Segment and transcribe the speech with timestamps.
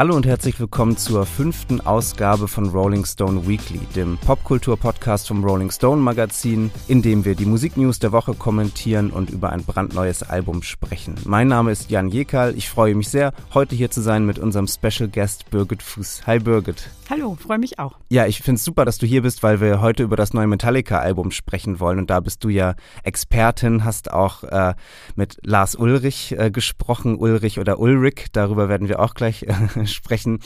[0.00, 5.70] Hallo und herzlich willkommen zur fünften Ausgabe von Rolling Stone Weekly, dem Popkultur-Podcast vom Rolling
[5.70, 10.62] Stone Magazin, in dem wir die Musiknews der Woche kommentieren und über ein brandneues Album
[10.62, 11.16] sprechen.
[11.26, 12.56] Mein Name ist Jan Jekal.
[12.56, 16.26] Ich freue mich sehr, heute hier zu sein mit unserem Special Guest Birgit Fuß.
[16.26, 16.88] Hi Birgit.
[17.10, 17.98] Hallo, freue mich auch.
[18.08, 20.46] Ja, ich finde es super, dass du hier bist, weil wir heute über das neue
[20.46, 21.98] Metallica-Album sprechen wollen.
[21.98, 24.74] Und da bist du ja Expertin, hast auch äh,
[25.16, 28.28] mit Lars Ulrich äh, gesprochen, Ulrich oder Ulrich.
[28.32, 30.40] Darüber werden wir auch gleich äh, sprechen.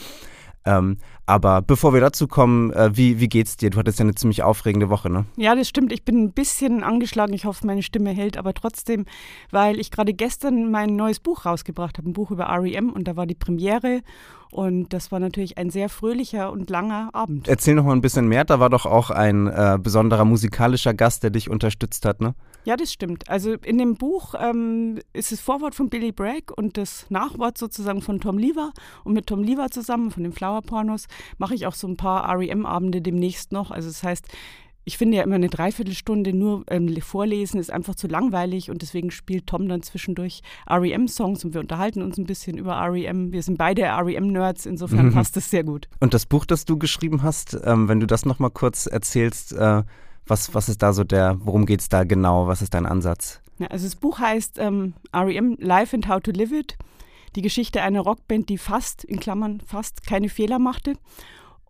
[0.66, 3.70] Ähm, aber bevor wir dazu kommen, äh, wie, wie geht's dir?
[3.70, 5.26] Du hattest ja eine ziemlich aufregende Woche, ne?
[5.36, 5.92] Ja, das stimmt.
[5.92, 7.32] Ich bin ein bisschen angeschlagen.
[7.34, 9.04] Ich hoffe, meine Stimme hält, aber trotzdem,
[9.50, 13.16] weil ich gerade gestern mein neues Buch rausgebracht habe, ein Buch über REM und da
[13.16, 14.00] war die Premiere
[14.54, 17.48] und das war natürlich ein sehr fröhlicher und langer Abend.
[17.48, 18.44] Erzähl noch mal ein bisschen mehr.
[18.44, 22.36] Da war doch auch ein äh, besonderer musikalischer Gast, der dich unterstützt hat, ne?
[22.62, 23.28] Ja, das stimmt.
[23.28, 28.00] Also in dem Buch ähm, ist das Vorwort von Billy Bragg und das Nachwort sozusagen
[28.00, 28.72] von Tom Lever.
[29.02, 32.32] Und mit Tom Lever zusammen von den Flower Pornos mache ich auch so ein paar
[32.38, 33.72] REM-Abende demnächst noch.
[33.72, 34.28] Also das heißt,
[34.84, 39.10] ich finde ja immer eine Dreiviertelstunde nur ähm, vorlesen ist einfach zu langweilig und deswegen
[39.10, 43.32] spielt Tom dann zwischendurch REM-Songs und wir unterhalten uns ein bisschen über REM.
[43.32, 45.14] Wir sind beide REM-Nerds, insofern mhm.
[45.14, 45.88] passt das sehr gut.
[46.00, 49.82] Und das Buch, das du geschrieben hast, ähm, wenn du das nochmal kurz erzählst, äh,
[50.26, 52.46] was, was ist da so der, worum geht es da genau?
[52.46, 53.40] Was ist dein Ansatz?
[53.58, 56.76] Ja, also das Buch heißt ähm, REM Life and How to Live It.
[57.36, 60.94] Die Geschichte einer Rockband, die fast, in Klammern, fast keine Fehler machte.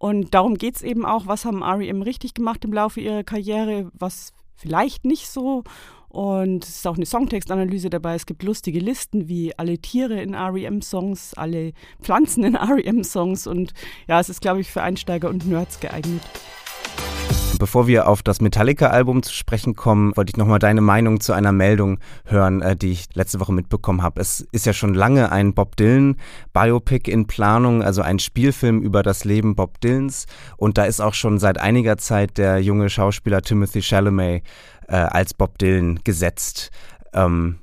[0.05, 3.91] Und darum geht es eben auch, was haben REM richtig gemacht im Laufe ihrer Karriere,
[3.95, 5.65] was vielleicht nicht so.
[6.11, 8.15] Und es ist auch eine Songtextanalyse dabei.
[8.15, 13.47] Es gibt lustige Listen wie alle Tiere in REM-Songs, alle Pflanzen in REM-Songs.
[13.47, 13.73] Und
[14.07, 16.21] ja, es ist, glaube ich, für Einsteiger und Nerds geeignet.
[17.65, 21.51] Bevor wir auf das Metallica-Album zu sprechen kommen, wollte ich nochmal deine Meinung zu einer
[21.51, 24.21] Meldung hören, äh, die ich letzte Woche mitbekommen habe.
[24.21, 29.25] Es ist ja schon lange ein Bob Dylan-Biopic in Planung, also ein Spielfilm über das
[29.25, 30.27] Leben Bob Dylans.
[30.59, 34.43] Und da ist auch schon seit einiger Zeit der junge Schauspieler Timothy Chalamet
[34.87, 36.71] äh, als Bob Dylan gesetzt.
[37.15, 37.61] Ähm,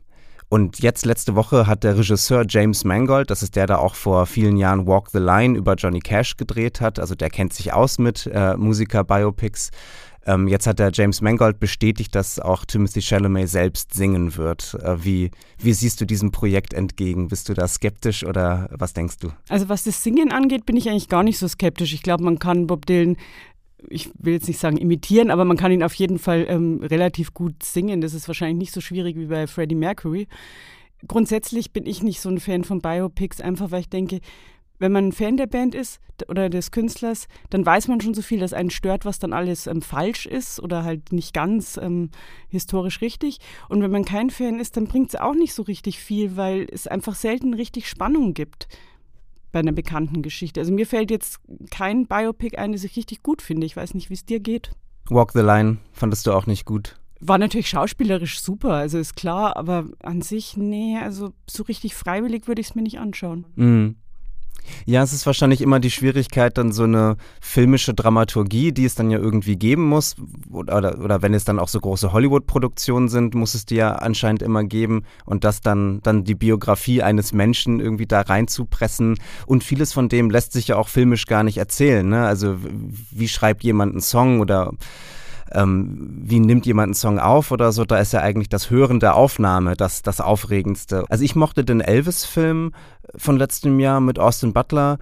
[0.52, 4.26] und jetzt letzte Woche hat der Regisseur James Mangold, das ist der, der auch vor
[4.26, 8.00] vielen Jahren Walk the Line über Johnny Cash gedreht hat, also der kennt sich aus
[8.00, 9.72] mit äh, Musiker-Biopics.
[10.26, 14.78] Ähm, jetzt hat der James Mangold bestätigt, dass auch Timothy Chalamet selbst singen wird.
[14.84, 17.30] Äh, wie, wie siehst du diesem Projekt entgegen?
[17.30, 19.32] Bist du da skeptisch oder was denkst du?
[19.48, 21.94] Also was das Singen angeht, bin ich eigentlich gar nicht so skeptisch.
[21.94, 23.16] Ich glaube, man kann Bob Dylan
[23.90, 27.34] ich will jetzt nicht sagen imitieren, aber man kann ihn auf jeden Fall ähm, relativ
[27.34, 28.02] gut singen.
[28.02, 30.28] Das ist wahrscheinlich nicht so schwierig wie bei Freddie Mercury.
[31.08, 34.20] Grundsätzlich bin ich nicht so ein Fan von Biopics, einfach weil ich denke,
[34.78, 38.24] wenn man ein Fan der Band ist oder des Künstlers, dann weiß man schon so
[38.24, 42.10] viel, dass einen stört, was dann alles ähm, falsch ist oder halt nicht ganz ähm,
[42.50, 43.38] historisch richtig.
[43.70, 46.68] Und wenn man kein Fan ist, dann bringt es auch nicht so richtig viel, weil
[46.72, 48.68] es einfach selten richtig Spannung gibt
[49.52, 50.60] bei einer bekannten Geschichte.
[50.60, 51.40] Also mir fällt jetzt
[51.70, 53.66] kein Biopic ein, das ich richtig gut finde.
[53.66, 54.72] Ich weiß nicht, wie es dir geht.
[55.10, 56.98] Walk the Line fandest du auch nicht gut?
[57.20, 62.48] War natürlich schauspielerisch super, also ist klar, aber an sich, nee, also so richtig freiwillig
[62.48, 63.46] würde ich es mir nicht anschauen.
[63.56, 63.96] Mhm.
[64.86, 69.12] Ja, es ist wahrscheinlich immer die Schwierigkeit, dann so eine filmische Dramaturgie, die es dann
[69.12, 70.16] ja irgendwie geben muss,
[70.52, 74.42] oder, oder wenn es dann auch so große Hollywood-Produktionen sind, muss es die ja anscheinend
[74.42, 79.94] immer geben und das dann, dann die Biografie eines Menschen irgendwie da reinzupressen und vieles
[79.94, 82.26] von dem lässt sich ja auch filmisch gar nicht erzählen, ne?
[82.26, 82.58] Also
[83.12, 84.72] wie schreibt jemand einen Song oder
[85.54, 89.00] ähm, wie nimmt jemand einen Song auf oder so, da ist ja eigentlich das Hören
[89.00, 91.06] der Aufnahme das, das Aufregendste.
[91.10, 92.74] Also ich mochte den Elvis-Film
[93.16, 94.98] von letztem Jahr mit Austin Butler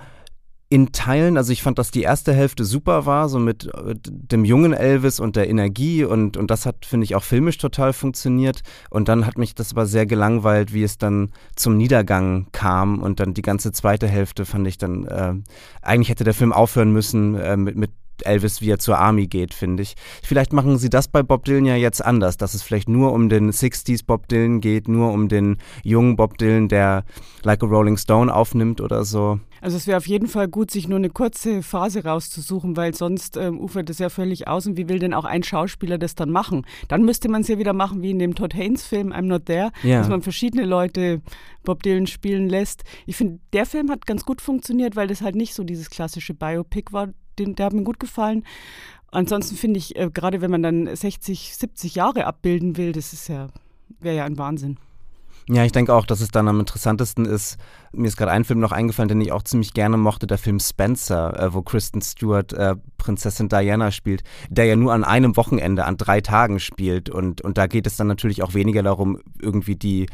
[0.72, 3.72] in Teilen, also ich fand, dass die erste Hälfte super war, so mit
[4.06, 7.92] dem jungen Elvis und der Energie und, und das hat, finde ich, auch filmisch total
[7.92, 8.62] funktioniert.
[8.92, 13.20] Und dann hat mich das aber sehr gelangweilt, wie es dann zum Niedergang kam und
[13.20, 15.34] dann die ganze zweite Hälfte fand ich dann, äh,
[15.82, 17.92] eigentlich hätte der Film aufhören müssen äh, mit, mit
[18.26, 19.96] Elvis, wie er zur Army geht, finde ich.
[20.24, 23.30] Vielleicht machen sie das bei Bob Dylan ja jetzt anders, dass es vielleicht nur um
[23.30, 27.04] den 60s Bob Dylan geht, nur um den jungen Bob Dylan, der
[27.44, 29.40] Like a Rolling Stone aufnimmt oder so.
[29.62, 33.38] Also es wäre auf jeden Fall gut, sich nur eine kurze Phase rauszusuchen, weil sonst
[33.38, 34.68] ähm, ufert es ja völlig aus.
[34.68, 36.66] Und wie will denn auch ein Schauspieler das dann machen?
[36.88, 39.72] Dann müsste man es ja wieder machen wie in dem Todd Haynes-Film I'm Not There,
[39.84, 40.00] ja.
[40.00, 41.22] dass man verschiedene Leute
[41.64, 42.84] Bob Dylan spielen lässt.
[43.06, 46.34] Ich finde, der Film hat ganz gut funktioniert, weil das halt nicht so dieses klassische
[46.34, 47.10] Biopic war,
[47.40, 48.44] den, der hat mir gut gefallen.
[49.12, 53.28] Ansonsten finde ich, äh, gerade wenn man dann 60, 70 Jahre abbilden will, das ist
[53.28, 53.48] ja,
[54.00, 54.78] wäre ja ein Wahnsinn.
[55.48, 57.58] Ja, ich denke auch, dass es dann am interessantesten ist.
[57.92, 60.60] Mir ist gerade ein Film noch eingefallen, den ich auch ziemlich gerne mochte, der Film
[60.60, 65.86] Spencer, äh, wo Kristen Stewart äh, Prinzessin Diana spielt, der ja nur an einem Wochenende,
[65.86, 67.10] an drei Tagen spielt.
[67.10, 70.06] Und, und da geht es dann natürlich auch weniger darum, irgendwie die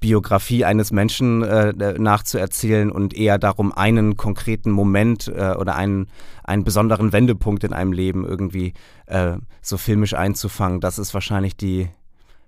[0.00, 6.08] Biografie eines Menschen äh, nachzuerzählen und eher darum, einen konkreten Moment äh, oder einen,
[6.44, 8.74] einen besonderen Wendepunkt in einem Leben irgendwie
[9.06, 10.80] äh, so filmisch einzufangen.
[10.80, 11.88] Das ist wahrscheinlich die,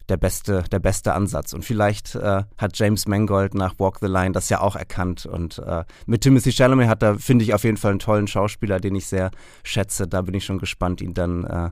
[0.08, 1.52] der beste, der beste Ansatz.
[1.52, 5.26] Und vielleicht äh, hat James Mangold nach Walk the Line das ja auch erkannt.
[5.26, 8.80] Und äh, mit Timothy Chalamet hat er, finde ich, auf jeden Fall einen tollen Schauspieler,
[8.80, 9.30] den ich sehr
[9.62, 10.06] schätze.
[10.06, 11.70] Da bin ich schon gespannt, ihn dann äh,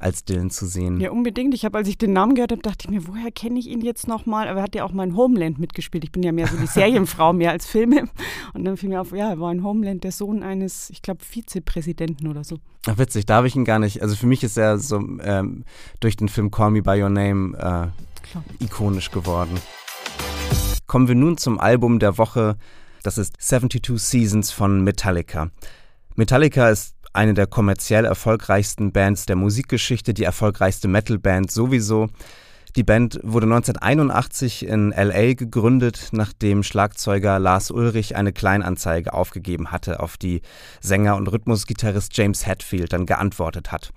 [0.00, 0.98] als Dylan zu sehen.
[1.00, 1.54] Ja, unbedingt.
[1.54, 3.82] Ich habe, als ich den Namen gehört habe, dachte ich mir, woher kenne ich ihn
[3.82, 4.48] jetzt nochmal?
[4.48, 6.04] Aber er hat ja auch mal in Homeland mitgespielt.
[6.04, 8.08] Ich bin ja mehr so die Serienfrau, mehr als Filme.
[8.54, 11.24] Und dann fiel mir auf, ja, er war in Homeland der Sohn eines, ich glaube,
[11.24, 12.58] Vizepräsidenten oder so.
[12.86, 14.02] Ach, witzig, da habe ich ihn gar nicht.
[14.02, 15.64] Also für mich ist er so ähm,
[16.00, 17.92] durch den Film Call Me By Your Name
[18.60, 19.60] äh, ikonisch geworden.
[20.86, 22.56] Kommen wir nun zum Album der Woche.
[23.02, 25.50] Das ist 72 Seasons von Metallica.
[26.16, 32.08] Metallica ist eine der kommerziell erfolgreichsten Bands der Musikgeschichte, die erfolgreichste Metalband sowieso.
[32.76, 39.98] Die Band wurde 1981 in LA gegründet, nachdem Schlagzeuger Lars Ulrich eine Kleinanzeige aufgegeben hatte,
[39.98, 40.40] auf die
[40.80, 43.92] Sänger und Rhythmusgitarrist James Hetfield dann geantwortet hat.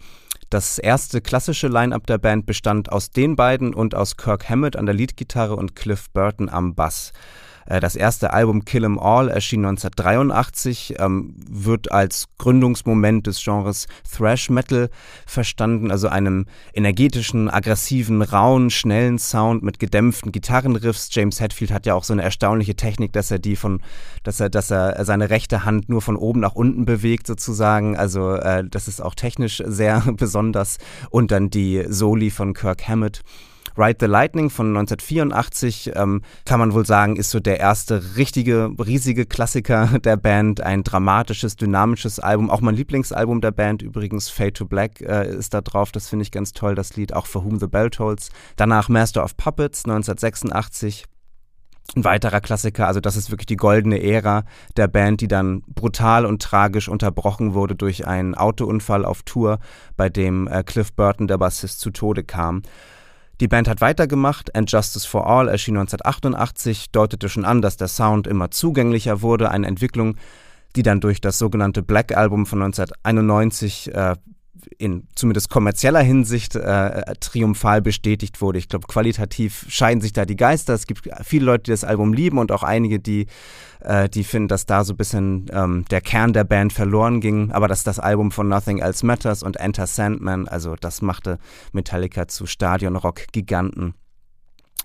[0.50, 4.86] Das erste klassische Line-up der Band bestand aus den beiden und aus Kirk Hammett an
[4.86, 7.12] der Leadgitarre und Cliff Burton am Bass.
[7.66, 13.88] Äh, das erste Album Kill 'Em All erschien 1983, ähm, wird als Gründungsmoment des Genres
[14.12, 14.90] Thrash Metal
[15.26, 21.10] verstanden, also einem energetischen, aggressiven, rauen, schnellen Sound mit gedämpften Gitarrenriffs.
[21.12, 23.82] James Hetfield hat ja auch so eine erstaunliche Technik, dass er die von,
[24.24, 27.98] dass er, dass er seine rechte Hand nur von oben nach unten bewegt sozusagen.
[27.98, 30.78] Also äh, das ist auch technisch sehr besonders.
[31.10, 33.22] Und dann die Soli von Kirk Hammett.
[33.78, 38.72] Ride the Lightning von 1984 ähm, kann man wohl sagen, ist so der erste richtige,
[38.78, 40.62] riesige Klassiker der Band.
[40.62, 42.50] Ein dramatisches, dynamisches Album.
[42.50, 45.92] Auch mein Lieblingsalbum der Band übrigens, Fade to Black, äh, ist da drauf.
[45.92, 47.14] Das finde ich ganz toll, das Lied.
[47.14, 48.30] Auch For Whom the Bell Tolls.
[48.56, 51.06] Danach Master of Puppets 1986.
[51.96, 54.46] Ein weiterer Klassiker, also das ist wirklich die goldene Ära
[54.78, 59.60] der Band, die dann brutal und tragisch unterbrochen wurde durch einen Autounfall auf Tour,
[59.96, 62.64] bei dem äh, Cliff Burton, der Bassist, zu Tode kam.
[63.42, 67.88] Die Band hat weitergemacht, And Justice for All erschien 1988, deutete schon an, dass der
[67.88, 70.18] Sound immer zugänglicher wurde, eine Entwicklung,
[70.76, 74.16] die dann durch das sogenannte Black Album von 1991 äh,
[74.78, 78.60] in zumindest kommerzieller Hinsicht äh, triumphal bestätigt wurde.
[78.60, 80.74] Ich glaube, qualitativ scheiden sich da die Geister.
[80.74, 83.28] Es gibt viele Leute, die das Album lieben und auch einige, die,
[83.82, 87.52] äh, die finden, dass da so ein bisschen ähm, der Kern der Band verloren ging.
[87.52, 91.38] Aber dass das Album von Nothing Else Matters und Enter Sandman, also das machte
[91.72, 93.94] Metallica zu Stadionrock-Giganten.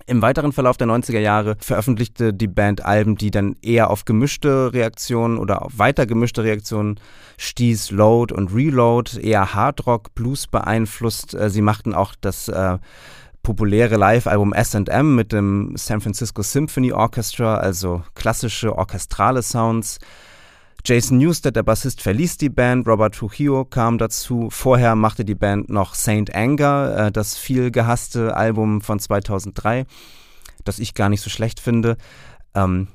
[0.05, 4.73] Im weiteren Verlauf der 90er Jahre veröffentlichte die Band Alben, die dann eher auf gemischte
[4.73, 6.99] Reaktionen oder auf weiter gemischte Reaktionen
[7.37, 11.33] stieß, Load und Reload, eher Hardrock, Blues beeinflusst.
[11.33, 12.77] Äh, sie machten auch das äh,
[13.43, 19.99] populäre Live-Album SM mit dem San Francisco Symphony Orchestra, also klassische orchestrale Sounds.
[20.89, 24.47] Jason Newsted, der Bassist, verließ die Band, Robert Trujillo kam dazu.
[24.49, 29.85] Vorher machte die Band noch Saint Anger, äh, das viel gehasste Album von 2003,
[30.63, 31.95] das ich gar nicht so schlecht finde.
[32.55, 32.87] Ähm,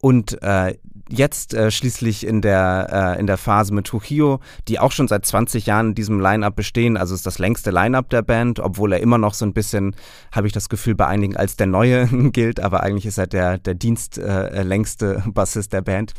[0.00, 0.78] und äh,
[1.10, 5.26] jetzt äh, schließlich in der, äh, in der Phase mit Trujillo, die auch schon seit
[5.26, 9.00] 20 Jahren in diesem Line-Up bestehen, also ist das längste Line-Up der Band, obwohl er
[9.00, 9.94] immer noch so ein bisschen,
[10.32, 13.58] habe ich das Gefühl, bei einigen als der Neue gilt, aber eigentlich ist er der,
[13.58, 16.14] der dienstlängste äh, Bassist der Band.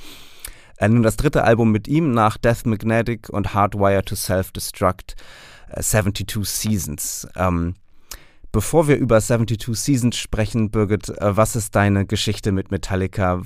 [0.78, 5.16] Äh, nun das dritte Album mit ihm nach Death Magnetic und Hardwire to Self-Destruct,
[5.70, 7.28] äh, 72 Seasons.
[7.36, 7.76] Ähm,
[8.52, 13.42] bevor wir über 72 Seasons sprechen, Birgit, äh, was ist deine Geschichte mit Metallica?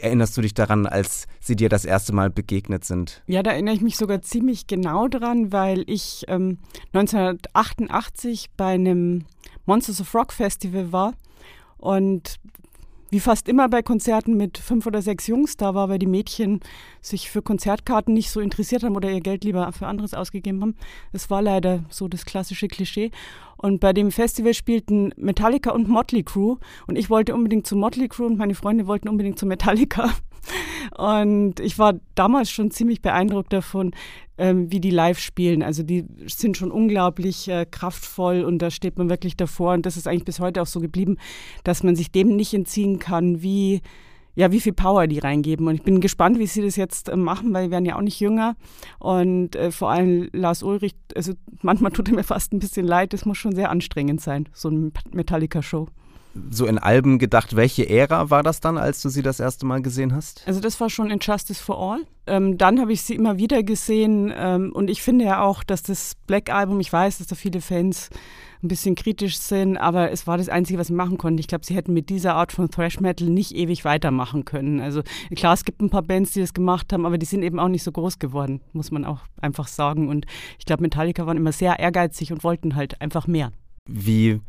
[0.00, 3.22] Erinnerst du dich daran, als sie dir das erste Mal begegnet sind?
[3.26, 6.58] Ja, da erinnere ich mich sogar ziemlich genau dran, weil ich ähm,
[6.92, 9.26] 1988 bei einem
[9.66, 11.14] Monsters of Rock Festival war
[11.78, 12.40] und
[13.14, 16.58] wie fast immer bei Konzerten mit fünf oder sechs Jungs da war, weil die Mädchen
[17.00, 20.74] sich für Konzertkarten nicht so interessiert haben oder ihr Geld lieber für anderes ausgegeben haben.
[21.12, 23.12] Das war leider so das klassische Klischee.
[23.56, 26.58] Und bei dem Festival spielten Metallica und Motley Crue.
[26.88, 30.12] Und ich wollte unbedingt zu Motley Crue und meine Freunde wollten unbedingt zu Metallica.
[30.96, 33.92] Und ich war damals schon ziemlich beeindruckt davon,
[34.38, 35.62] ähm, wie die live spielen.
[35.62, 39.74] Also die sind schon unglaublich äh, kraftvoll und da steht man wirklich davor.
[39.74, 41.18] Und das ist eigentlich bis heute auch so geblieben,
[41.62, 43.80] dass man sich dem nicht entziehen kann, wie
[44.36, 45.68] ja, wie viel Power die reingeben.
[45.68, 48.02] Und ich bin gespannt, wie sie das jetzt äh, machen, weil wir werden ja auch
[48.02, 48.56] nicht jünger.
[48.98, 53.12] Und äh, vor allem Lars Ulrich, also manchmal tut er mir fast ein bisschen leid,
[53.12, 55.88] das muss schon sehr anstrengend sein, so eine Metallica-Show.
[56.50, 59.82] So in Alben gedacht, welche Ära war das dann, als du sie das erste Mal
[59.82, 60.42] gesehen hast?
[60.46, 62.00] Also das war schon in Justice for All.
[62.26, 65.82] Ähm, dann habe ich sie immer wieder gesehen ähm, und ich finde ja auch, dass
[65.82, 68.10] das Black Album, ich weiß, dass da viele Fans
[68.62, 71.38] ein bisschen kritisch sind, aber es war das Einzige, was sie machen konnten.
[71.38, 74.80] Ich glaube, sie hätten mit dieser Art von Thrash Metal nicht ewig weitermachen können.
[74.80, 75.02] Also
[75.36, 77.68] klar, es gibt ein paar Bands, die das gemacht haben, aber die sind eben auch
[77.68, 80.08] nicht so groß geworden, muss man auch einfach sagen.
[80.08, 80.26] Und
[80.58, 83.52] ich glaube, Metallica waren immer sehr ehrgeizig und wollten halt einfach mehr.
[83.86, 84.40] Wie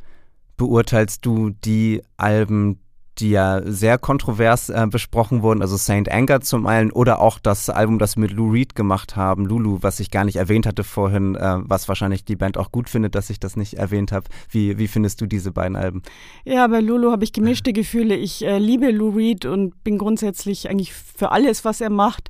[0.57, 2.79] beurteilst du die Alben,
[3.19, 7.69] die ja sehr kontrovers äh, besprochen wurden, also Saint Anger zum einen oder auch das
[7.69, 10.83] Album, das wir mit Lou Reed gemacht haben, Lulu, was ich gar nicht erwähnt hatte
[10.83, 14.25] vorhin, äh, was wahrscheinlich die Band auch gut findet, dass ich das nicht erwähnt habe.
[14.49, 16.01] Wie, wie findest du diese beiden Alben?
[16.43, 18.15] Ja, bei Lulu habe ich gemischte Gefühle.
[18.15, 22.29] Ich äh, liebe Lou Reed und bin grundsätzlich eigentlich für alles, was er macht,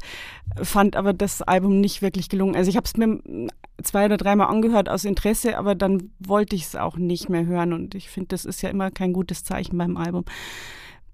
[0.61, 2.55] fand aber das Album nicht wirklich gelungen.
[2.55, 3.19] Also ich habe es mir
[3.83, 7.73] zwei oder dreimal angehört aus Interesse, aber dann wollte ich es auch nicht mehr hören
[7.73, 10.25] und ich finde, das ist ja immer kein gutes Zeichen beim Album.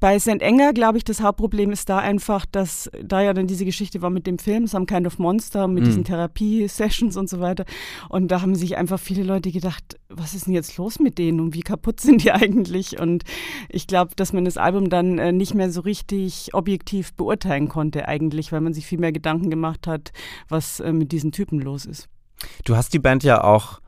[0.01, 0.41] Bei St.
[0.41, 4.09] Enger, glaube ich, das Hauptproblem ist da einfach, dass da ja dann diese Geschichte war
[4.09, 5.85] mit dem Film, Some Kind of Monster, mit mhm.
[5.85, 7.65] diesen Therapie-Sessions und so weiter.
[8.09, 11.39] Und da haben sich einfach viele Leute gedacht, was ist denn jetzt los mit denen
[11.39, 12.99] und wie kaputt sind die eigentlich?
[12.99, 13.25] Und
[13.69, 18.07] ich glaube, dass man das Album dann äh, nicht mehr so richtig objektiv beurteilen konnte
[18.07, 20.13] eigentlich, weil man sich viel mehr Gedanken gemacht hat,
[20.49, 22.09] was äh, mit diesen Typen los ist.
[22.65, 23.81] Du hast die Band ja auch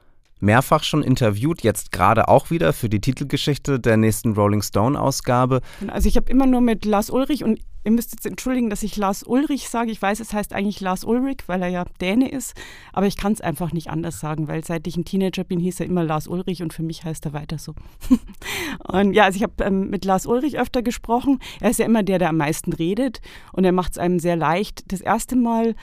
[0.44, 5.62] mehrfach schon interviewt, jetzt gerade auch wieder für die Titelgeschichte der nächsten Rolling Stone Ausgabe.
[5.88, 8.96] Also ich habe immer nur mit Lars Ulrich und ihr müsst jetzt entschuldigen, dass ich
[8.98, 9.92] Lars Ulrich sage.
[9.92, 12.56] Ich weiß, es heißt eigentlich Lars Ulrich, weil er ja Däne ist,
[12.92, 15.80] aber ich kann es einfach nicht anders sagen, weil seit ich ein Teenager bin, hieß
[15.80, 17.74] er immer Lars Ulrich und für mich heißt er weiter so.
[18.88, 21.40] und ja, also ich habe ähm, mit Lars Ulrich öfter gesprochen.
[21.62, 23.22] Er ist ja immer der, der am meisten redet
[23.54, 24.92] und er macht es einem sehr leicht.
[24.92, 25.76] Das erste Mal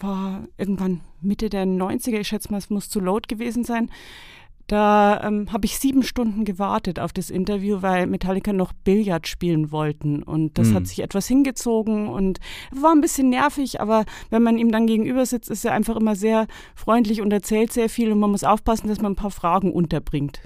[0.00, 3.90] war irgendwann Mitte der 90er, ich schätze mal, es muss zu Load gewesen sein.
[4.68, 9.72] Da ähm, habe ich sieben Stunden gewartet auf das Interview, weil Metallica noch Billard spielen
[9.72, 10.22] wollten.
[10.22, 10.74] Und das mhm.
[10.74, 12.38] hat sich etwas hingezogen und
[12.70, 16.14] war ein bisschen nervig, aber wenn man ihm dann gegenüber sitzt, ist er einfach immer
[16.14, 19.72] sehr freundlich und erzählt sehr viel und man muss aufpassen, dass man ein paar Fragen
[19.72, 20.42] unterbringt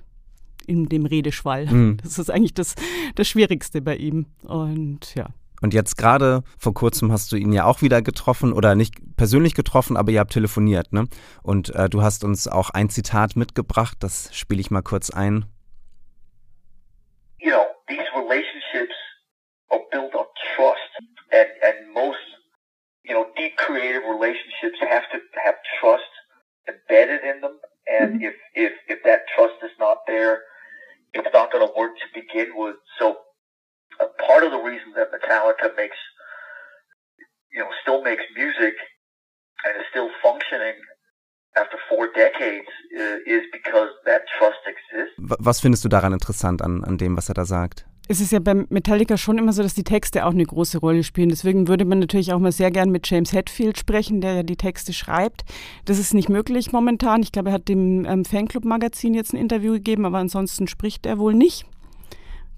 [0.69, 1.67] in dem Redeschwall.
[1.67, 1.97] Mhm.
[2.00, 2.76] Das ist eigentlich das,
[3.17, 4.26] das Schwierigste bei ihm.
[4.45, 5.31] Und ja.
[5.62, 9.54] Und jetzt gerade vor kurzem hast du ihn ja auch wieder getroffen oder nicht persönlich
[9.54, 11.07] getroffen, aber ihr habt telefoniert, ne?
[11.42, 15.47] Und äh, du hast uns auch ein Zitat mitgebracht, das spiele ich mal kurz ein.
[17.38, 18.95] You know, these relationships
[19.71, 20.26] are built on
[20.57, 20.90] trust
[21.31, 22.19] and, and most,
[23.04, 26.11] you know, deep creative relationships have to have trust
[26.66, 27.59] embedded in them.
[27.87, 30.42] And if, if, if that trust is not there,
[31.14, 32.76] it's not going to work to begin with.
[32.99, 33.16] So
[33.99, 35.99] part of the reason that Metallica makes,
[37.53, 38.75] you know, still makes music
[39.65, 40.77] and is still functioning
[41.57, 42.69] after four decades
[42.99, 45.15] uh, is because that trust exists.
[45.19, 47.87] Was findest du daran interessant an, an dem, was er da sagt?
[48.09, 51.05] Es ist ja bei Metallica schon immer so, dass die Texte auch eine große Rolle
[51.05, 51.29] spielen.
[51.29, 54.57] Deswegen würde man natürlich auch mal sehr gern mit James Hetfield sprechen, der ja die
[54.57, 55.45] Texte schreibt.
[55.85, 57.23] Das ist nicht möglich momentan.
[57.23, 61.19] Ich glaube, er hat dem ähm, Fanclub-Magazin jetzt ein Interview gegeben, aber ansonsten spricht er
[61.19, 61.65] wohl nicht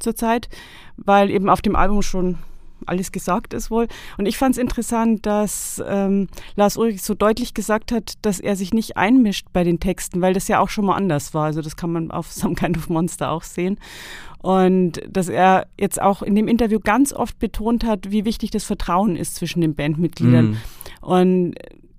[0.04, 0.48] zurzeit,
[0.96, 2.38] weil eben auf dem Album schon
[2.86, 3.88] alles gesagt ist wohl.
[4.18, 8.56] Und ich fand es interessant, dass ähm, Lars Ulrich so deutlich gesagt hat, dass er
[8.56, 11.46] sich nicht einmischt bei den Texten, weil das ja auch schon mal anders war.
[11.46, 13.78] Also das kann man auf Some Kind of Monster auch sehen.
[14.38, 18.64] Und dass er jetzt auch in dem Interview ganz oft betont hat, wie wichtig das
[18.64, 20.50] Vertrauen ist zwischen den Bandmitgliedern.
[20.50, 20.56] Mhm.
[21.00, 21.54] Und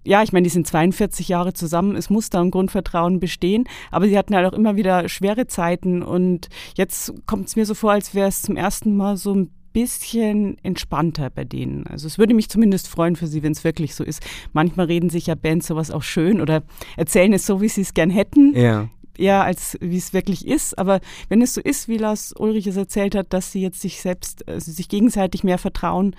[0.05, 4.07] ja, ich meine, die sind 42 Jahre zusammen, es muss da ein Grundvertrauen bestehen, aber
[4.07, 6.47] sie hatten halt auch immer wieder schwere Zeiten und
[6.77, 10.57] jetzt kommt es mir so vor, als wäre es zum ersten Mal so ein bisschen
[10.63, 11.85] entspannter bei denen.
[11.87, 14.25] Also es würde mich zumindest freuen für sie, wenn es wirklich so ist.
[14.53, 16.63] Manchmal reden sich ja Bands sowas auch schön oder
[16.95, 18.55] erzählen es so, wie sie es gern hätten.
[18.55, 18.87] Ja
[19.19, 20.77] eher als wie es wirklich ist.
[20.77, 24.01] Aber wenn es so ist, wie Lars Ulrich es erzählt hat, dass sie jetzt sich
[24.01, 26.15] selbst, also sich gegenseitig mehr vertrauen,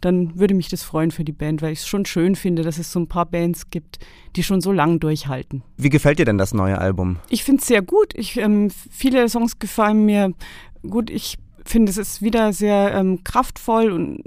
[0.00, 2.78] dann würde mich das freuen für die Band, weil ich es schon schön finde, dass
[2.78, 3.98] es so ein paar Bands gibt,
[4.36, 5.62] die schon so lang durchhalten.
[5.76, 7.18] Wie gefällt dir denn das neue Album?
[7.28, 8.12] Ich finde es sehr gut.
[8.14, 10.32] Ich, ähm, viele Songs gefallen mir
[10.88, 11.10] gut.
[11.10, 11.36] Ich
[11.70, 14.22] finde, es ist wieder sehr ähm, kraftvoll und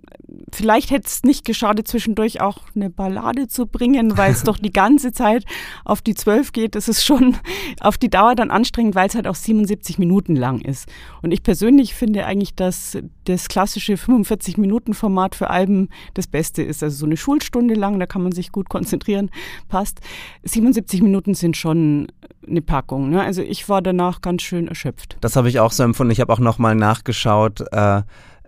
[0.53, 4.71] vielleicht hätte es nicht geschadet, zwischendurch auch eine Ballade zu bringen, weil es doch die
[4.71, 5.45] ganze Zeit
[5.85, 6.75] auf die zwölf geht.
[6.75, 7.37] Das ist schon
[7.79, 10.89] auf die Dauer dann anstrengend, weil es halt auch 77 Minuten lang ist.
[11.21, 16.83] Und ich persönlich finde eigentlich, dass das klassische 45-Minuten-Format für Alben das Beste ist.
[16.83, 19.29] Also so eine Schulstunde lang, da kann man sich gut konzentrieren,
[19.67, 19.99] passt.
[20.43, 22.07] 77 Minuten sind schon
[22.47, 23.09] eine Packung.
[23.09, 23.21] Ne?
[23.21, 25.17] Also ich war danach ganz schön erschöpft.
[25.21, 26.11] Das habe ich auch so empfunden.
[26.11, 27.30] Ich habe auch nochmal nachgeschaut,
[27.71, 28.01] äh,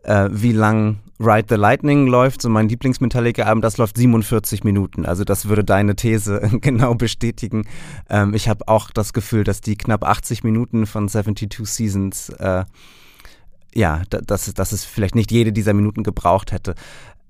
[0.03, 5.05] äh, wie lang Ride the Lightning läuft, so mein Lieblings-Metallica-Album, das läuft 47 Minuten.
[5.05, 7.65] Also das würde deine These genau bestätigen.
[8.09, 12.65] Ähm, ich habe auch das Gefühl, dass die knapp 80 Minuten von 72 Seasons äh,
[13.75, 16.75] ja, dass, dass es vielleicht nicht jede dieser Minuten gebraucht hätte.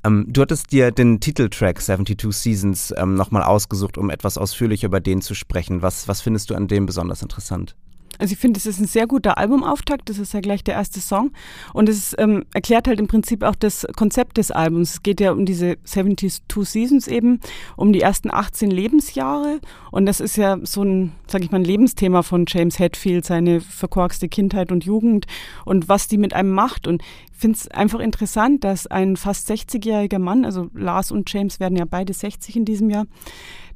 [0.04, 5.00] Ähm, du hattest dir den Titeltrack 72 Seasons ähm, nochmal ausgesucht, um etwas ausführlicher über
[5.00, 5.82] den zu sprechen.
[5.82, 7.76] Was, was findest du an dem besonders interessant?
[8.24, 10.08] Also ich finde, es ist ein sehr guter Albumauftakt.
[10.08, 11.34] Das ist ja gleich der erste Song.
[11.74, 14.92] Und es ähm, erklärt halt im Prinzip auch das Konzept des Albums.
[14.92, 17.42] Es geht ja um diese 72 Seasons eben,
[17.76, 19.60] um die ersten 18 Lebensjahre.
[19.92, 23.60] Und das ist ja so ein, sag ich mal, ein Lebensthema von James Hetfield, seine
[23.60, 25.26] verkorkste Kindheit und Jugend
[25.66, 26.88] und was die mit einem macht.
[26.88, 27.04] Und
[27.34, 31.78] ich finde es einfach interessant, dass ein fast 60-jähriger Mann, also Lars und James werden
[31.78, 33.06] ja beide 60 in diesem Jahr,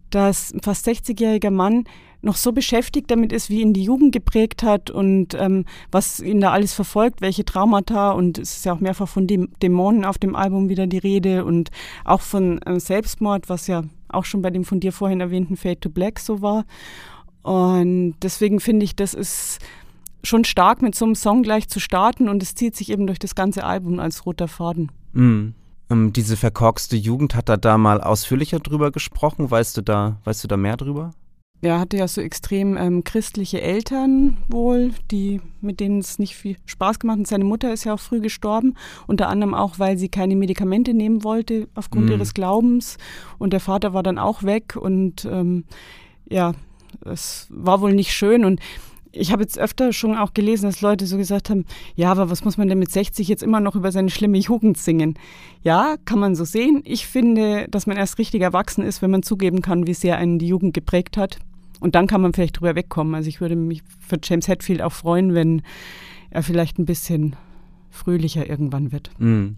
[0.10, 1.86] dass ein fast 60-jähriger Mann
[2.22, 6.42] noch so beschäftigt damit ist, wie ihn die Jugend geprägt hat und ähm, was ihn
[6.42, 10.18] da alles verfolgt, welche Traumata und es ist ja auch mehrfach von dem Dämonen auf
[10.18, 11.70] dem Album wieder die Rede und
[12.06, 15.80] auch von ähm, Selbstmord, was ja auch schon bei dem von dir vorhin erwähnten Fade
[15.80, 16.66] to Black so war.
[17.44, 19.60] Und deswegen finde ich, das ist
[20.24, 23.20] schon stark, mit so einem Song gleich zu starten und es zieht sich eben durch
[23.20, 24.92] das ganze Album als roter Faden.
[25.14, 25.50] Mm.
[25.90, 29.50] Um, diese verkorkste Jugend, hat er da mal ausführlicher drüber gesprochen?
[29.50, 31.12] Weißt du da, weißt du da mehr drüber?
[31.62, 36.58] Er hatte ja so extrem ähm, christliche Eltern wohl, die, mit denen es nicht viel
[36.66, 37.28] Spaß gemacht hat.
[37.28, 38.76] Seine Mutter ist ja auch früh gestorben,
[39.08, 42.12] unter anderem auch, weil sie keine Medikamente nehmen wollte aufgrund mhm.
[42.12, 42.98] ihres Glaubens.
[43.40, 45.64] Und der Vater war dann auch weg und ähm,
[46.30, 46.54] ja,
[47.06, 48.46] es war wohl nicht schön.
[48.46, 48.60] Und
[49.12, 52.44] ich habe jetzt öfter schon auch gelesen, dass Leute so gesagt haben, ja, aber was
[52.44, 55.18] muss man denn mit 60 jetzt immer noch über seine schlimme Jugend singen?
[55.64, 56.82] Ja, kann man so sehen.
[56.86, 60.40] Ich finde, dass man erst richtig erwachsen ist, wenn man zugeben kann, wie sehr einen
[60.40, 61.40] die Jugend geprägt hat.
[61.80, 63.16] Und dann kann man vielleicht drüber wegkommen.
[63.16, 65.62] Also ich würde mich für James Hetfield auch freuen, wenn
[66.30, 67.36] er vielleicht ein bisschen
[67.90, 69.12] fröhlicher irgendwann wird.
[69.20, 69.58] Mhm.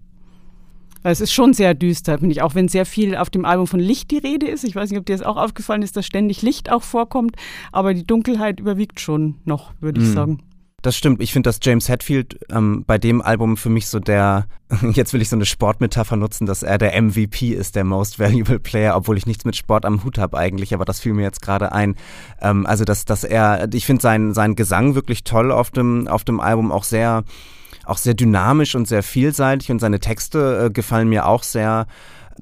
[1.04, 3.80] Es ist schon sehr düster, finde ich, auch wenn sehr viel auf dem Album von
[3.80, 4.64] Licht die Rede ist.
[4.64, 7.36] Ich weiß nicht, ob dir das auch aufgefallen ist, dass ständig Licht auch vorkommt,
[7.72, 10.08] aber die Dunkelheit überwiegt schon noch, würde mhm.
[10.08, 10.44] ich sagen.
[10.82, 11.22] Das stimmt.
[11.22, 14.48] Ich finde, dass James Hetfield ähm, bei dem Album für mich so der,
[14.94, 18.60] jetzt will ich so eine Sportmetapher nutzen, dass er der MVP ist, der Most Valuable
[18.60, 21.42] Player, obwohl ich nichts mit Sport am Hut habe eigentlich, aber das fiel mir jetzt
[21.42, 21.96] gerade ein.
[22.42, 26.24] Ähm, also, dass, dass er, ich finde seinen sein Gesang wirklich toll auf dem, auf
[26.24, 27.24] dem Album, auch sehr,
[27.90, 31.88] auch sehr dynamisch und sehr vielseitig und seine Texte äh, gefallen mir auch sehr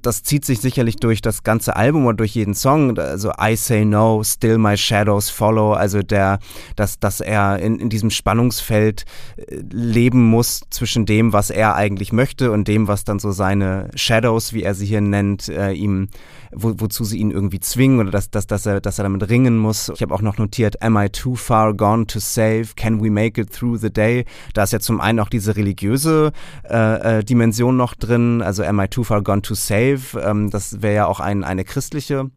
[0.01, 2.97] das zieht sich sicherlich durch das ganze Album oder durch jeden Song.
[2.97, 5.73] Also I Say No, Still My Shadows Follow.
[5.73, 6.39] Also der,
[6.75, 9.05] dass, dass er in, in diesem Spannungsfeld
[9.37, 13.89] äh, leben muss zwischen dem, was er eigentlich möchte und dem, was dann so seine
[13.95, 16.09] Shadows, wie er sie hier nennt, äh, ihm,
[16.51, 19.57] wo, wozu sie ihn irgendwie zwingen oder dass, dass, dass, er, dass er damit ringen
[19.57, 19.89] muss.
[19.89, 22.67] Ich habe auch noch notiert, Am I too far gone to save?
[22.75, 24.25] Can we make it through the day?
[24.53, 26.31] Da ist ja zum einen auch diese religiöse
[26.69, 28.41] äh, äh, Dimension noch drin.
[28.41, 30.19] Also Am I too far gone to save?
[30.21, 32.29] Ähm, das wäre ja auch ein, eine christliche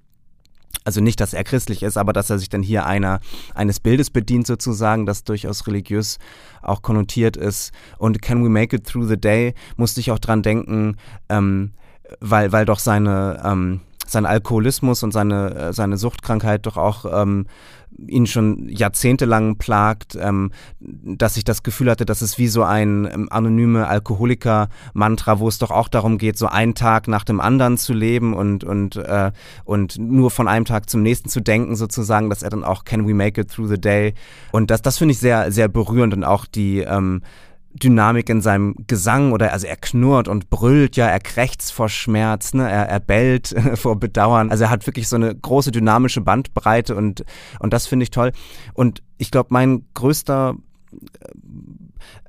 [0.84, 3.20] also nicht, dass er christlich ist, aber dass er sich dann hier einer,
[3.54, 6.18] eines Bildes bedient sozusagen, das durchaus religiös
[6.62, 7.72] auch konnotiert ist.
[7.98, 10.96] Und Can We Make It Through the Day musste ich auch dran denken,
[11.28, 11.72] ähm,
[12.20, 17.46] weil, weil doch seine, ähm, sein Alkoholismus und seine, äh, seine Suchtkrankheit doch auch ähm,
[18.06, 23.08] ihn schon jahrzehntelang plagt, ähm, dass ich das Gefühl hatte, dass es wie so ein
[23.12, 27.78] ähm, anonyme Alkoholiker-Mantra, wo es doch auch darum geht, so einen Tag nach dem anderen
[27.78, 29.32] zu leben und, und, äh,
[29.64, 33.06] und nur von einem Tag zum nächsten zu denken, sozusagen, dass er dann auch Can
[33.06, 34.14] we make it through the day?
[34.52, 37.22] Und das, das finde ich sehr, sehr berührend und auch die, ähm,
[37.72, 42.52] Dynamik in seinem Gesang oder also er knurrt und brüllt ja, er krächzt vor Schmerz,
[42.52, 42.68] ne?
[42.68, 44.50] er, er bellt vor Bedauern.
[44.50, 47.24] Also er hat wirklich so eine große dynamische Bandbreite und,
[47.60, 48.32] und das finde ich toll.
[48.74, 50.56] Und ich glaube, mein größter
[50.92, 50.96] äh,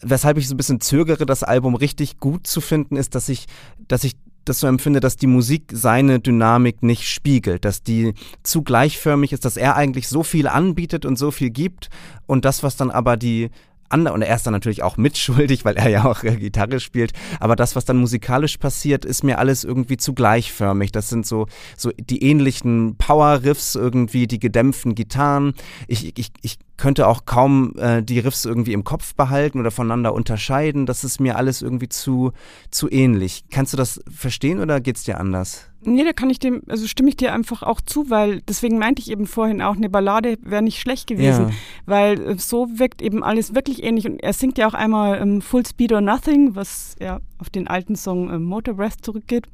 [0.02, 3.46] weshalb ich so ein bisschen zögere, das Album richtig gut zu finden, ist, dass ich,
[3.88, 8.64] dass ich das so empfinde, dass die Musik seine Dynamik nicht spiegelt, dass die zu
[8.64, 11.90] gleichförmig ist, dass er eigentlich so viel anbietet und so viel gibt
[12.26, 13.50] und das, was dann aber die
[13.92, 17.56] andere, und er ist dann natürlich auch mitschuldig, weil er ja auch Gitarre spielt, aber
[17.56, 20.92] das, was dann musikalisch passiert, ist mir alles irgendwie zu gleichförmig.
[20.92, 25.54] Das sind so, so die ähnlichen Power-Riffs irgendwie, die gedämpften Gitarren.
[25.88, 30.14] Ich, ich, ich könnte auch kaum äh, die Riffs irgendwie im Kopf behalten oder voneinander
[30.14, 30.86] unterscheiden.
[30.86, 32.32] Das ist mir alles irgendwie zu,
[32.72, 33.46] zu ähnlich.
[33.52, 35.71] Kannst du das verstehen oder geht's dir anders?
[35.84, 39.02] Nee, da kann ich dem, also stimme ich dir einfach auch zu, weil deswegen meinte
[39.02, 41.56] ich eben vorhin auch, eine Ballade wäre nicht schlecht gewesen, ja.
[41.88, 45.41] weil äh, so wirkt eben alles wirklich ähnlich und er singt ja auch einmal ähm,
[45.41, 49.48] Full Speed or Nothing, was ja auf den alten Song ähm, Motor Breath zurückgeht.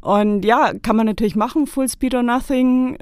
[0.00, 2.96] Und ja, kann man natürlich machen, Full Speed or Nothing,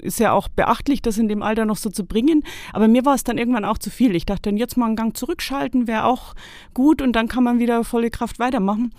[0.00, 2.44] ist ja auch beachtlich, das in dem Alter noch so zu bringen,
[2.74, 4.14] aber mir war es dann irgendwann auch zu viel.
[4.14, 6.34] Ich dachte, dann jetzt mal einen Gang zurückschalten wäre auch
[6.74, 8.92] gut und dann kann man wieder volle Kraft weitermachen.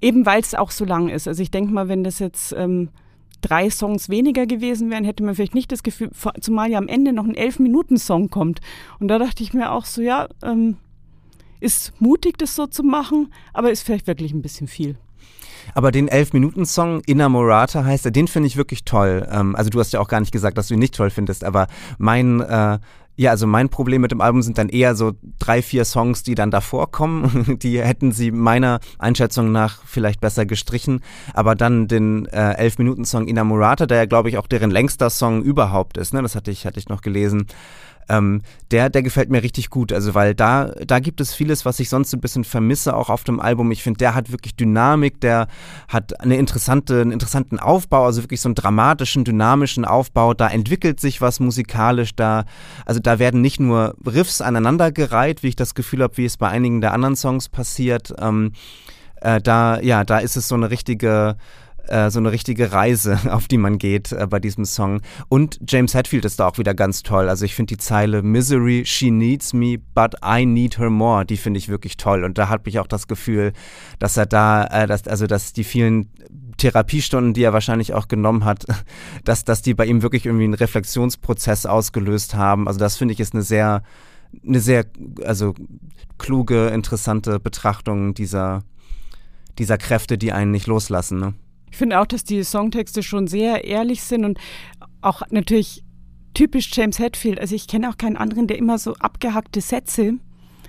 [0.00, 1.26] Eben weil es auch so lang ist.
[1.26, 2.90] Also ich denke mal, wenn das jetzt ähm,
[3.40, 7.12] drei Songs weniger gewesen wären, hätte man vielleicht nicht das Gefühl, zumal ja am Ende
[7.12, 8.60] noch ein Elf-Minuten-Song kommt.
[8.98, 10.76] Und da dachte ich mir auch so, ja, ähm,
[11.60, 14.96] ist mutig, das so zu machen, aber ist vielleicht wirklich ein bisschen viel.
[15.74, 19.26] Aber den 11-Minuten-Song Innamorata heißt er, den finde ich wirklich toll.
[19.30, 21.44] Ähm, also du hast ja auch gar nicht gesagt, dass du ihn nicht toll findest,
[21.44, 21.66] aber
[21.98, 22.78] mein äh,
[23.16, 26.34] ja, also mein Problem mit dem Album sind dann eher so drei, vier Songs, die
[26.34, 27.58] dann davor kommen.
[27.62, 31.00] Die hätten sie meiner Einschätzung nach vielleicht besser gestrichen.
[31.32, 35.96] Aber dann den äh, 11-Minuten-Song Inamorata, der ja, glaube ich, auch deren längster Song überhaupt
[35.96, 36.20] ist, ne?
[36.22, 37.46] Das hatte ich, hatte ich noch gelesen
[38.08, 39.92] ähm, der, der gefällt mir richtig gut.
[39.92, 43.24] Also, weil da, da gibt es vieles, was ich sonst ein bisschen vermisse, auch auf
[43.24, 43.70] dem Album.
[43.70, 45.48] Ich finde, der hat wirklich Dynamik, der
[45.88, 50.34] hat eine interessante, einen interessanten Aufbau, also wirklich so einen dramatischen, dynamischen Aufbau.
[50.34, 52.44] Da entwickelt sich was musikalisch, da,
[52.84, 56.48] also da werden nicht nur Riffs aneinandergereiht, wie ich das Gefühl habe, wie es bei
[56.48, 58.12] einigen der anderen Songs passiert.
[58.20, 58.52] Ähm,
[59.20, 61.36] äh, da, ja, da ist es so eine richtige,
[61.88, 65.00] äh, so eine richtige Reise, auf die man geht äh, bei diesem Song.
[65.28, 67.28] Und James Hetfield ist da auch wieder ganz toll.
[67.28, 71.36] Also ich finde die Zeile Misery, she needs me, but I need her more, die
[71.36, 72.24] finde ich wirklich toll.
[72.24, 73.52] Und da habe ich auch das Gefühl,
[73.98, 76.10] dass er da, äh, dass, also dass die vielen
[76.56, 78.64] Therapiestunden, die er wahrscheinlich auch genommen hat,
[79.24, 82.66] dass, dass die bei ihm wirklich irgendwie einen Reflexionsprozess ausgelöst haben.
[82.66, 83.82] Also das finde ich ist eine sehr,
[84.46, 84.86] eine sehr,
[85.24, 85.54] also
[86.18, 88.62] kluge, interessante Betrachtung dieser,
[89.58, 91.18] dieser Kräfte, die einen nicht loslassen.
[91.18, 91.34] Ne?
[91.70, 94.38] Ich finde auch, dass die Songtexte schon sehr ehrlich sind und
[95.00, 95.84] auch natürlich
[96.34, 97.40] typisch James Hetfield.
[97.40, 100.18] Also ich kenne auch keinen anderen, der immer so abgehackte Sätze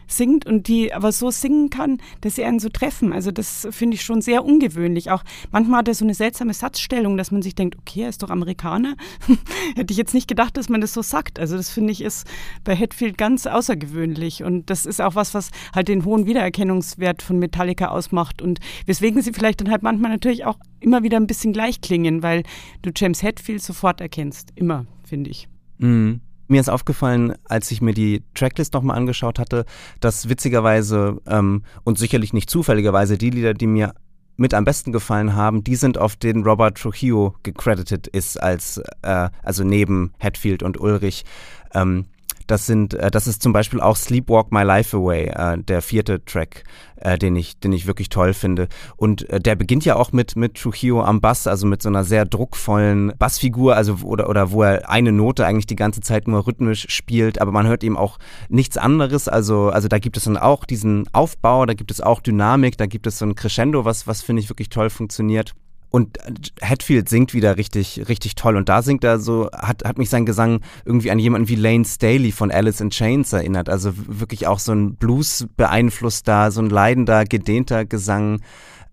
[0.07, 3.13] singt und die aber so singen kann, dass sie einen so treffen.
[3.13, 5.11] Also das finde ich schon sehr ungewöhnlich.
[5.11, 8.23] Auch manchmal hat er so eine seltsame Satzstellung, dass man sich denkt, okay, er ist
[8.23, 8.95] doch Amerikaner.
[9.75, 11.39] Hätte ich jetzt nicht gedacht, dass man das so sagt.
[11.39, 12.27] Also das finde ich ist
[12.63, 17.39] bei Hetfield ganz außergewöhnlich und das ist auch was, was halt den hohen Wiedererkennungswert von
[17.39, 21.53] Metallica ausmacht und weswegen sie vielleicht dann halt manchmal natürlich auch immer wieder ein bisschen
[21.53, 22.43] gleich klingen, weil
[22.81, 24.51] du James Hetfield sofort erkennst.
[24.55, 25.47] Immer, finde ich.
[25.77, 26.21] Mhm.
[26.47, 29.65] Mir ist aufgefallen, als ich mir die Tracklist nochmal angeschaut hatte,
[29.99, 33.93] dass witzigerweise ähm, und sicherlich nicht zufälligerweise die Lieder, die mir
[34.37, 39.29] mit am besten gefallen haben, die sind auf den Robert Trujillo gecredited ist als äh,
[39.43, 41.25] also neben Hatfield und Ulrich.
[41.73, 42.05] Ähm,
[42.47, 46.23] das sind, äh, das ist zum Beispiel auch Sleepwalk My Life Away, äh, der vierte
[46.25, 46.63] Track,
[46.95, 48.67] äh, den ich, den ich wirklich toll finde.
[48.95, 52.03] Und äh, der beginnt ja auch mit mit Trujillo am Bass, also mit so einer
[52.03, 56.47] sehr druckvollen Bassfigur, also oder oder wo er eine Note eigentlich die ganze Zeit nur
[56.47, 58.17] rhythmisch spielt, aber man hört ihm auch
[58.49, 59.27] nichts anderes.
[59.27, 62.85] Also also da gibt es dann auch diesen Aufbau, da gibt es auch Dynamik, da
[62.85, 65.53] gibt es so ein Crescendo, was was finde ich wirklich toll funktioniert.
[65.89, 66.17] Und
[66.61, 68.57] Hatfield singt wieder richtig, richtig toll.
[68.57, 71.85] Und da singt er so, hat, hat mich sein Gesang irgendwie an jemanden wie Lane
[71.85, 73.69] Staley von Alice in Chains erinnert.
[73.69, 78.41] Also wirklich auch so ein Blues beeinflusster, so ein leidender, gedehnter Gesang.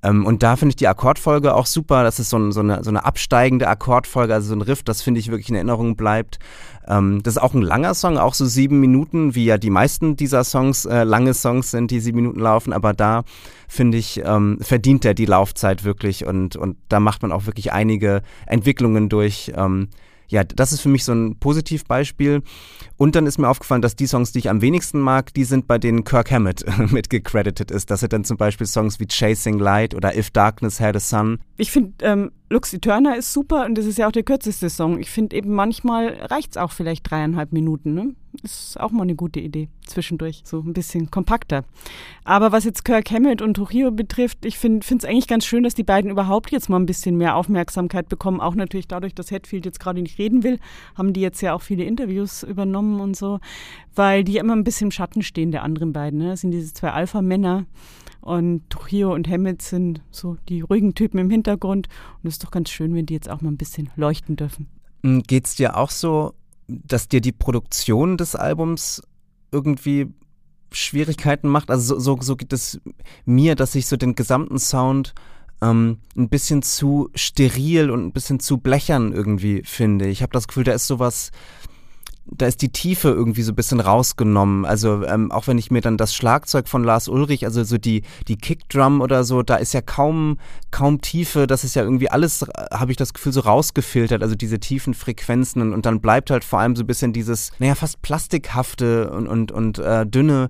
[0.05, 2.05] Ähm, und da finde ich die Akkordfolge auch super.
[2.05, 5.03] Das ist so, ein, so, eine, so eine absteigende Akkordfolge, also so ein Riff, das
[5.03, 6.39] finde ich wirklich in Erinnerung bleibt.
[6.87, 10.17] Ähm, das ist auch ein langer Song, auch so sieben Minuten, wie ja die meisten
[10.17, 12.73] dieser Songs äh, lange Songs sind, die sieben Minuten laufen.
[12.73, 13.25] Aber da
[13.67, 17.73] finde ich, ähm, verdient er die Laufzeit wirklich und, und da macht man auch wirklich
[17.73, 19.53] einige Entwicklungen durch.
[19.57, 19.89] Ähm,
[20.29, 22.43] ja, das ist für mich so ein Positivbeispiel.
[22.97, 25.67] Und dann ist mir aufgefallen, dass die Songs, die ich am wenigsten mag, die sind
[25.67, 27.91] bei denen Kirk Hammett mit gecredited ist.
[27.91, 31.39] Das sind dann zum Beispiel Songs wie Chasing Light oder If Darkness Had a Sun.
[31.57, 34.99] Ich finde, ähm, Lux Eterna ist super und das ist ja auch der kürzeste Song.
[34.99, 37.95] Ich finde eben manchmal reicht es auch vielleicht dreieinhalb Minuten.
[37.95, 38.15] Ne?
[38.43, 41.65] Ist auch mal eine gute Idee zwischendurch, so ein bisschen kompakter.
[42.25, 45.75] Aber was jetzt Kirk Hammett und Trujillo betrifft, ich finde es eigentlich ganz schön, dass
[45.75, 48.41] die beiden überhaupt jetzt mal ein bisschen mehr Aufmerksamkeit bekommen.
[48.41, 50.59] Auch natürlich dadurch, dass Hetfield jetzt gerade nicht reden will,
[50.97, 53.41] haben die jetzt ja auch viele Interviews übernommen und so,
[53.95, 56.19] weil die immer ein bisschen im Schatten stehen der anderen beiden.
[56.19, 56.29] Ne?
[56.29, 57.65] Das sind diese zwei Alpha-Männer.
[58.25, 61.89] Und Trujillo und Hammett sind so die ruhigen Typen im Hintergrund.
[62.23, 64.67] Und es ist doch ganz schön, wenn die jetzt auch mal ein bisschen leuchten dürfen.
[65.03, 66.33] Hm, Geht es dir auch so,
[66.67, 69.03] dass dir die Produktion des Albums
[69.53, 70.07] irgendwie
[70.73, 71.71] Schwierigkeiten macht?
[71.71, 72.81] Also so, so, so geht es
[73.27, 75.13] mir, dass ich so den gesamten Sound
[75.61, 80.07] ähm, ein bisschen zu steril und ein bisschen zu blechern irgendwie finde.
[80.09, 81.31] Ich habe das Gefühl, da ist sowas
[82.27, 84.65] da ist die Tiefe irgendwie so ein bisschen rausgenommen.
[84.65, 88.03] Also ähm, auch wenn ich mir dann das Schlagzeug von Lars Ulrich, also so die,
[88.29, 90.39] die Kickdrum oder so, da ist ja kaum,
[90.71, 91.47] kaum Tiefe.
[91.47, 94.95] Das ist ja irgendwie alles, äh, habe ich das Gefühl, so rausgefiltert, also diese tiefen
[94.95, 95.61] Frequenzen.
[95.61, 99.29] Und, und dann bleibt halt vor allem so ein bisschen dieses, naja, fast plastikhafte und,
[99.29, 100.49] und, und äh, dünne.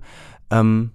[0.49, 0.91] Ähm,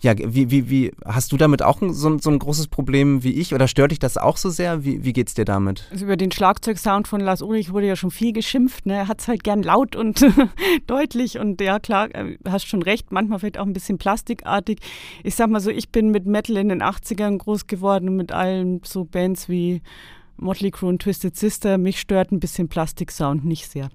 [0.00, 3.54] ja, wie, wie, wie, hast du damit auch so, so ein großes Problem wie ich
[3.54, 4.84] oder stört dich das auch so sehr?
[4.84, 5.88] Wie, wie geht's dir damit?
[5.90, 8.86] Also über den Schlagzeugsound von Lars Ulrich wurde ja schon viel geschimpft.
[8.86, 8.94] Ne?
[8.94, 10.24] Er hat's halt gern laut und
[10.86, 14.78] deutlich und ja, klar, äh, hast schon recht, manchmal vielleicht auch ein bisschen plastikartig.
[15.24, 18.32] Ich sag mal so, ich bin mit Metal in den 80ern groß geworden und mit
[18.32, 19.82] allen so Bands wie
[20.36, 21.76] Motley Crue und Twisted Sister.
[21.76, 23.90] Mich stört ein bisschen Plastiksound nicht sehr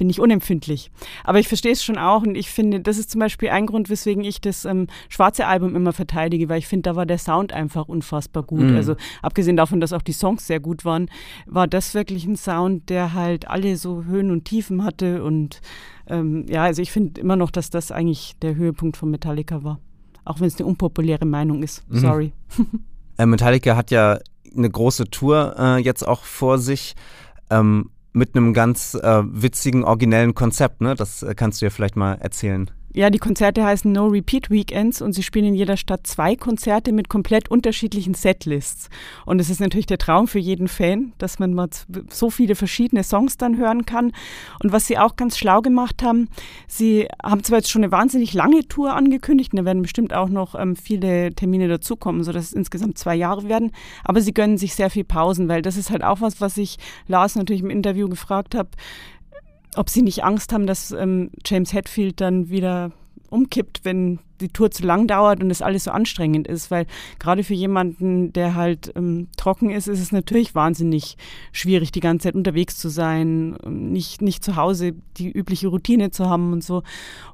[0.00, 0.90] bin ich unempfindlich.
[1.24, 3.90] Aber ich verstehe es schon auch und ich finde, das ist zum Beispiel ein Grund,
[3.90, 7.52] weswegen ich das ähm, schwarze Album immer verteidige, weil ich finde, da war der Sound
[7.52, 8.62] einfach unfassbar gut.
[8.62, 8.76] Mhm.
[8.76, 11.10] Also abgesehen davon, dass auch die Songs sehr gut waren,
[11.44, 15.60] war das wirklich ein Sound, der halt alle so Höhen und Tiefen hatte und
[16.06, 19.80] ähm, ja, also ich finde immer noch, dass das eigentlich der Höhepunkt von Metallica war.
[20.24, 21.84] Auch wenn es eine unpopuläre Meinung ist.
[21.90, 21.98] Mhm.
[21.98, 22.32] Sorry.
[22.56, 23.26] Mhm.
[23.30, 24.18] Metallica hat ja
[24.56, 26.94] eine große Tour äh, jetzt auch vor sich.
[27.50, 30.94] Ähm, mit einem ganz äh, witzigen, originellen Konzept, ne?
[30.94, 32.70] Das äh, kannst du ja vielleicht mal erzählen.
[32.92, 36.90] Ja, die Konzerte heißen No Repeat Weekends und sie spielen in jeder Stadt zwei Konzerte
[36.90, 38.88] mit komplett unterschiedlichen Setlists.
[39.24, 41.68] Und es ist natürlich der Traum für jeden Fan, dass man mal
[42.10, 44.10] so viele verschiedene Songs dann hören kann.
[44.60, 46.28] Und was sie auch ganz schlau gemacht haben,
[46.66, 50.28] sie haben zwar jetzt schon eine wahnsinnig lange Tour angekündigt, und da werden bestimmt auch
[50.28, 53.70] noch ähm, viele Termine dazukommen, sodass es insgesamt zwei Jahre werden,
[54.02, 56.76] aber sie gönnen sich sehr viel Pausen, weil das ist halt auch was, was ich
[57.06, 58.70] Lars natürlich im Interview gefragt habe
[59.76, 62.92] ob sie nicht Angst haben, dass ähm, James Hetfield dann wieder
[63.30, 66.86] umkippt, wenn die Tour zu lang dauert und es alles so anstrengend ist, weil
[67.18, 71.16] gerade für jemanden, der halt ähm, trocken ist, ist es natürlich wahnsinnig
[71.52, 76.10] schwierig, die ganze Zeit unterwegs zu sein, ähm, nicht, nicht zu Hause die übliche Routine
[76.10, 76.82] zu haben und so.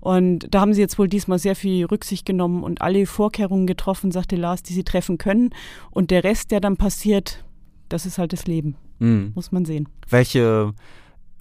[0.01, 4.11] Und da haben sie jetzt wohl diesmal sehr viel Rücksicht genommen und alle Vorkehrungen getroffen,
[4.13, 5.51] sagte Lars, die sie treffen können.
[5.91, 7.45] Und der Rest, der dann passiert,
[7.89, 8.77] das ist halt das Leben.
[8.99, 9.33] Mhm.
[9.35, 9.89] Muss man sehen.
[10.09, 10.75] Welche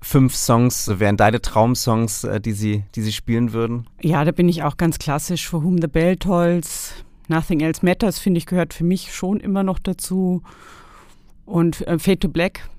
[0.05, 3.87] fünf Songs wären deine Traumsongs, äh, die sie, die sie spielen würden?
[4.01, 5.47] Ja, da bin ich auch ganz klassisch.
[5.47, 6.93] For Whom the Bell Tolls,
[7.27, 10.43] Nothing Else Matters, finde ich, gehört für mich schon immer noch dazu.
[11.45, 12.69] Und äh, Fade to Black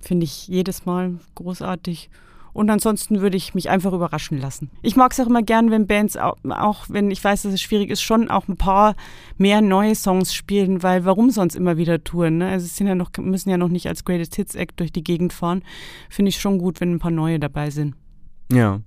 [0.00, 2.08] finde ich jedes Mal großartig.
[2.56, 4.70] Und ansonsten würde ich mich einfach überraschen lassen.
[4.80, 7.60] Ich mag es auch immer gern, wenn Bands, auch, auch, wenn ich weiß, dass es
[7.60, 8.96] schwierig ist, schon auch ein paar
[9.36, 12.38] mehr neue Songs spielen, weil warum sonst immer wieder touren?
[12.38, 12.48] Ne?
[12.48, 15.04] Also es sind ja noch, müssen ja noch nicht als Greatest Hits Act durch die
[15.04, 15.62] Gegend fahren.
[16.08, 17.94] Finde ich schon gut, wenn ein paar neue dabei sind.
[18.50, 18.80] Ja.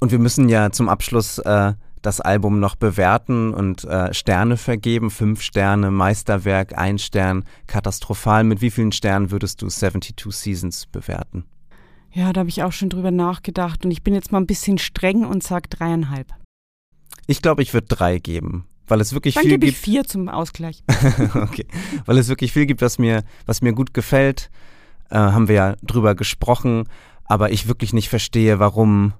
[0.00, 5.12] Und wir müssen ja zum Abschluss äh, das Album noch bewerten und äh, Sterne vergeben.
[5.12, 8.42] Fünf Sterne, Meisterwerk, ein Stern, katastrophal.
[8.42, 11.44] Mit wie vielen Sternen würdest du 72 Seasons bewerten?
[12.18, 14.78] Ja, da habe ich auch schon drüber nachgedacht und ich bin jetzt mal ein bisschen
[14.78, 16.26] streng und sage dreieinhalb.
[17.28, 19.78] Ich glaube, ich würde drei geben, weil es wirklich Dann viel gebe gibt.
[19.78, 20.82] ich vier zum Ausgleich.
[21.34, 21.64] okay,
[22.06, 24.50] weil es wirklich viel gibt, was mir, was mir gut gefällt.
[25.10, 26.88] Äh, haben wir ja drüber gesprochen,
[27.24, 29.12] aber ich wirklich nicht verstehe, warum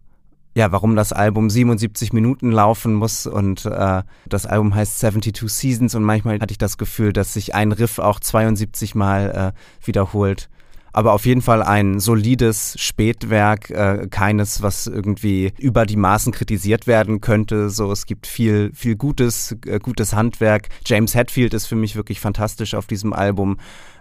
[0.56, 5.94] ja, warum das Album 77 Minuten laufen muss und äh, das Album heißt 72 Seasons
[5.94, 10.48] und manchmal hatte ich das Gefühl, dass sich ein Riff auch 72 Mal äh, wiederholt
[10.98, 16.88] aber auf jeden Fall ein solides Spätwerk, äh, keines, was irgendwie über die Maßen kritisiert
[16.88, 17.70] werden könnte.
[17.70, 20.70] So, es gibt viel, viel gutes, äh, gutes Handwerk.
[20.84, 23.58] James Hetfield ist für mich wirklich fantastisch auf diesem Album.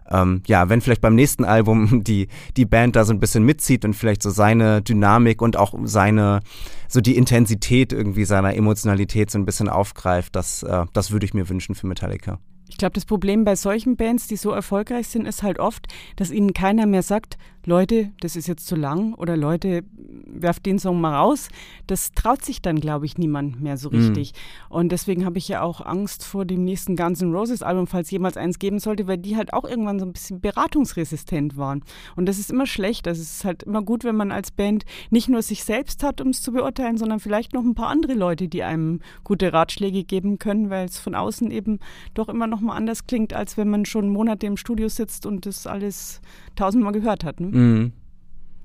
[0.10, 3.86] Ähm, ja, wenn vielleicht beim nächsten Album die, die Band da so ein bisschen mitzieht
[3.86, 6.40] und vielleicht so seine Dynamik und auch seine,
[6.88, 11.36] so die Intensität irgendwie seiner Emotionalität so ein bisschen aufgreift, das, äh, das würde ich
[11.36, 12.40] mir wünschen für Metallica.
[12.70, 16.32] Ich glaube, das Problem bei solchen Bands, die so erfolgreich sind, ist halt oft, dass
[16.32, 19.84] ihnen keiner mehr sagt, Leute, das ist jetzt zu lang oder Leute,
[20.26, 21.50] werft den Song mal raus.
[21.86, 24.32] Das traut sich dann, glaube ich, niemand mehr so richtig.
[24.32, 24.76] Mhm.
[24.76, 28.10] Und deswegen habe ich ja auch Angst vor dem nächsten Guns N' Roses Album, falls
[28.10, 31.84] jemals eins geben sollte, weil die halt auch irgendwann so ein bisschen beratungsresistent waren.
[32.16, 33.06] Und das ist immer schlecht.
[33.06, 36.22] Also es ist halt immer gut, wenn man als Band nicht nur sich selbst hat,
[36.22, 40.06] um es zu beurteilen, sondern vielleicht noch ein paar andere Leute, die einem gute Ratschläge
[40.06, 41.80] geben können, weil es von außen eben
[42.14, 45.46] doch immer noch mal anders klingt, als wenn man schon Monate im Studio sitzt und
[45.46, 46.22] das alles
[46.56, 47.42] tausendmal gehört hat.
[47.42, 47.57] Ne?
[47.58, 47.92] Mhm.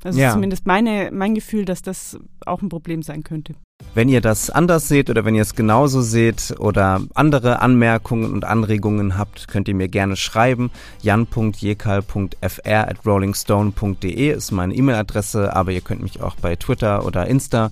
[0.05, 0.33] Also ja.
[0.33, 3.55] zumindest meine, mein Gefühl, dass das auch ein Problem sein könnte.
[3.95, 8.45] Wenn ihr das anders seht oder wenn ihr es genauso seht oder andere Anmerkungen und
[8.45, 10.71] Anregungen habt, könnt ihr mir gerne schreiben.
[11.03, 17.71] jan.jekal.fr at rollingstone.de ist meine E-Mail-Adresse, aber ihr könnt mich auch bei Twitter oder Insta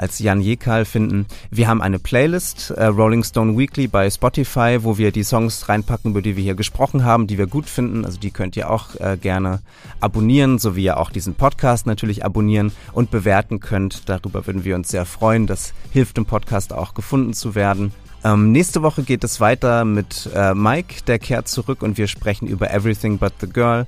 [0.00, 1.26] als Jan Jekal finden.
[1.50, 6.12] Wir haben eine Playlist, äh, Rolling Stone Weekly bei Spotify, wo wir die Songs reinpacken,
[6.12, 8.04] über die wir hier gesprochen haben, die wir gut finden.
[8.04, 9.60] Also die könnt ihr auch äh, gerne
[10.00, 14.08] abonnieren, so wie ihr auch diesen Podcast natürlich abonnieren und bewerten könnt.
[14.08, 15.46] Darüber würden wir uns sehr freuen.
[15.46, 17.92] Das hilft dem Podcast auch gefunden zu werden.
[18.22, 22.48] Ähm, nächste Woche geht es weiter mit äh, Mike, der kehrt zurück und wir sprechen
[22.48, 23.86] über Everything But the Girl.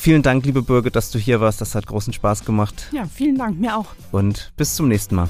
[0.00, 1.60] Vielen Dank, liebe Birgit, dass du hier warst.
[1.60, 2.88] Das hat großen Spaß gemacht.
[2.90, 3.88] Ja, vielen Dank, mir auch.
[4.12, 5.28] Und bis zum nächsten Mal.